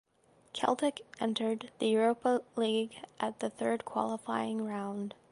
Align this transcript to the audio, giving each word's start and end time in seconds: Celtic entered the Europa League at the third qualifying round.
Celtic 0.53 1.05
entered 1.19 1.69
the 1.77 1.87
Europa 1.89 2.41
League 2.55 3.05
at 3.19 3.39
the 3.39 3.51
third 3.51 3.85
qualifying 3.85 4.65
round. 4.65 5.13